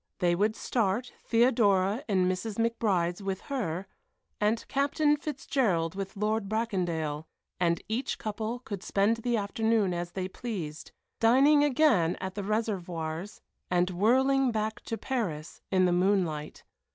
They 0.17 0.33
would 0.33 0.55
start, 0.55 1.13
Theodora 1.23 2.03
in 2.07 2.27
Mrs. 2.27 2.55
McBride's 2.57 3.21
with 3.21 3.41
her, 3.41 3.85
and 4.39 4.65
Captain 4.67 5.15
Fitzgerald 5.15 5.93
with 5.93 6.17
Lord 6.17 6.49
Bracondale, 6.49 7.27
and 7.59 7.83
each 7.87 8.17
couple 8.17 8.57
could 8.61 8.81
spend 8.81 9.17
the 9.17 9.37
afternoon 9.37 9.93
as 9.93 10.13
they 10.13 10.27
pleased, 10.27 10.91
dining 11.19 11.63
again 11.63 12.17
at 12.19 12.33
the 12.33 12.41
Réservoirs 12.41 13.41
and 13.69 13.91
whirling 13.91 14.51
back 14.51 14.81
to 14.85 14.97
Paris 14.97 15.61
in 15.69 15.85
the 15.85 15.91
moonlight. 15.93 16.63